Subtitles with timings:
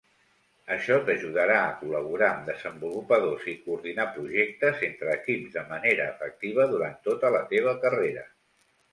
[0.75, 6.97] Això t'ajudarà a col·laborar amb desenvolupadors i coordinar projectes entre equips de manera efectiva durant
[7.09, 8.25] tota la teva carrera.